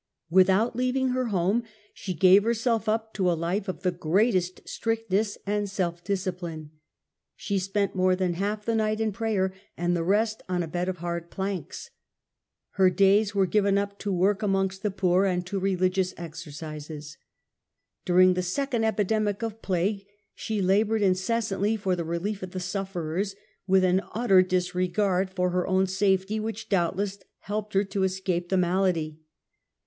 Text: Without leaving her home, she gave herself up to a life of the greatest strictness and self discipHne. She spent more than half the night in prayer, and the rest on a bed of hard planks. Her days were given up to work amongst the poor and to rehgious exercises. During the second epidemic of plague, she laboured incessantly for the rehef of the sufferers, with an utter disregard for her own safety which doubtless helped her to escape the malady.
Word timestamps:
Without 0.31 0.75
leaving 0.75 1.09
her 1.09 1.25
home, 1.25 1.61
she 1.93 2.15
gave 2.15 2.43
herself 2.43 2.89
up 2.89 3.13
to 3.13 3.29
a 3.31 3.37
life 3.37 3.67
of 3.67 3.83
the 3.83 3.91
greatest 3.91 4.67
strictness 4.67 5.37
and 5.45 5.69
self 5.69 6.03
discipHne. 6.03 6.69
She 7.35 7.59
spent 7.59 7.93
more 7.93 8.15
than 8.15 8.33
half 8.33 8.65
the 8.65 8.73
night 8.73 8.99
in 8.99 9.11
prayer, 9.11 9.53
and 9.77 9.95
the 9.95 10.01
rest 10.03 10.41
on 10.49 10.63
a 10.63 10.67
bed 10.67 10.89
of 10.89 10.97
hard 10.97 11.29
planks. 11.29 11.91
Her 12.71 12.89
days 12.89 13.35
were 13.35 13.45
given 13.45 13.77
up 13.77 13.99
to 13.99 14.11
work 14.11 14.41
amongst 14.41 14.81
the 14.81 14.89
poor 14.89 15.25
and 15.25 15.45
to 15.45 15.61
rehgious 15.61 16.15
exercises. 16.17 17.15
During 18.03 18.33
the 18.33 18.41
second 18.41 18.83
epidemic 18.83 19.43
of 19.43 19.61
plague, 19.61 20.07
she 20.33 20.63
laboured 20.63 21.03
incessantly 21.03 21.77
for 21.77 21.95
the 21.95 22.01
rehef 22.01 22.41
of 22.41 22.53
the 22.53 22.59
sufferers, 22.59 23.35
with 23.67 23.83
an 23.83 24.01
utter 24.15 24.41
disregard 24.41 25.29
for 25.29 25.51
her 25.51 25.67
own 25.67 25.85
safety 25.85 26.39
which 26.39 26.69
doubtless 26.69 27.19
helped 27.41 27.75
her 27.75 27.83
to 27.83 28.01
escape 28.01 28.49
the 28.49 28.57
malady. 28.57 29.19